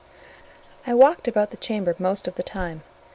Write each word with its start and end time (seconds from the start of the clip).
I 0.87 0.95
walked 0.95 1.27
about 1.27 1.51
the 1.51 1.57
chamber 1.57 1.93
most 1.99 2.27
of 2.27 2.33
the 2.33 2.41
time. 2.41 2.81